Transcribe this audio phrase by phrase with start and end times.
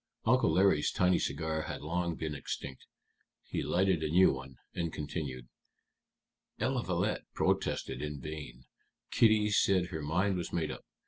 [0.25, 2.87] Uncle Larry's tiny cigar had long been extinct.
[3.45, 5.47] He lighted a new one, and continued:
[6.59, 8.63] "Eliphalet protested in vain.
[9.11, 10.83] Kitty said her mind was made up.